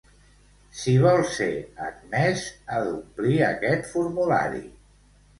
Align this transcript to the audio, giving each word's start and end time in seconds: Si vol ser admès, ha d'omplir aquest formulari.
Si 0.77 0.93
vol 1.01 1.19
ser 1.33 1.49
admès, 1.87 2.45
ha 2.69 2.79
d'omplir 2.85 3.35
aquest 3.49 3.85
formulari. 3.91 4.63